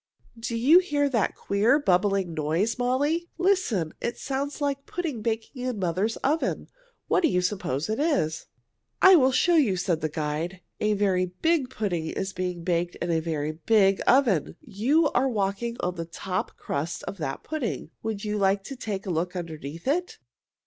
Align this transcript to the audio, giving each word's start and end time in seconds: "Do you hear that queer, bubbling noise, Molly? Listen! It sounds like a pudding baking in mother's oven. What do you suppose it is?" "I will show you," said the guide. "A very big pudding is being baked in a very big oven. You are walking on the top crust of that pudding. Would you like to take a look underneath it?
"Do 0.39 0.57
you 0.57 0.79
hear 0.79 1.07
that 1.09 1.35
queer, 1.35 1.77
bubbling 1.77 2.33
noise, 2.33 2.79
Molly? 2.79 3.29
Listen! 3.37 3.93
It 4.01 4.17
sounds 4.17 4.59
like 4.59 4.79
a 4.79 4.91
pudding 4.91 5.21
baking 5.21 5.61
in 5.63 5.77
mother's 5.77 6.15
oven. 6.23 6.69
What 7.07 7.21
do 7.21 7.27
you 7.29 7.39
suppose 7.41 7.87
it 7.87 7.99
is?" 7.99 8.47
"I 8.99 9.15
will 9.15 9.31
show 9.31 9.53
you," 9.57 9.77
said 9.77 10.01
the 10.01 10.09
guide. 10.09 10.61
"A 10.79 10.93
very 10.93 11.27
big 11.27 11.69
pudding 11.69 12.07
is 12.07 12.33
being 12.33 12.63
baked 12.63 12.95
in 12.95 13.11
a 13.11 13.19
very 13.19 13.51
big 13.51 14.01
oven. 14.07 14.55
You 14.61 15.11
are 15.11 15.29
walking 15.29 15.77
on 15.81 15.93
the 15.93 16.05
top 16.05 16.57
crust 16.57 17.03
of 17.03 17.19
that 17.19 17.43
pudding. 17.43 17.91
Would 18.01 18.25
you 18.25 18.39
like 18.39 18.63
to 18.63 18.75
take 18.75 19.05
a 19.05 19.11
look 19.11 19.35
underneath 19.35 19.87
it? 19.87 20.17